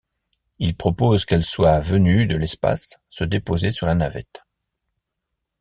[0.57, 4.41] Il propose qu'elles soient venues de l'espace se déposer sur la navette.